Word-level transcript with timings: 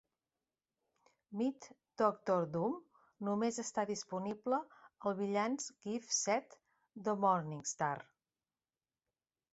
"Meet 1.41 1.67
Doctor 2.01 2.37
Doom" 2.55 2.73
només 3.27 3.59
està 3.65 3.85
disponible 3.91 4.61
al 5.11 5.15
"Villains 5.23 5.69
Gift 5.85 6.19
Set" 6.21 6.59
de 7.09 7.17
Morningstar. 7.27 7.95